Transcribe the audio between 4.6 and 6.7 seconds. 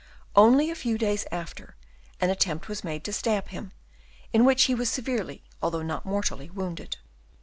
he was severely although not mortally